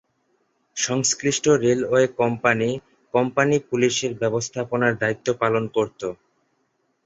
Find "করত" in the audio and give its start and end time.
5.75-6.01